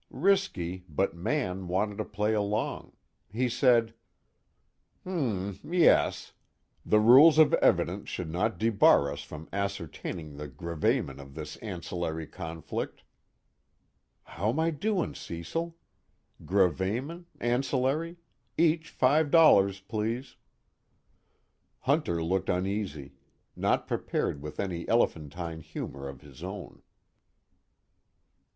[0.09, 2.93] Risky, but Mann wanted to play along.
[3.31, 3.93] He said:
[5.05, 6.33] "Mm, yes.
[6.83, 12.25] The rules of evidence should not debar us from ascertaining the gravamen of this ancillary
[12.25, 13.03] conflict."
[14.23, 15.77] How'm I doing, Cecil?
[16.45, 18.17] Gravamen, ancillary,
[18.57, 20.35] each five dollars, please.
[21.81, 23.13] Hunter looked uneasy,
[23.55, 26.81] not prepared with any elephantine humor of his own.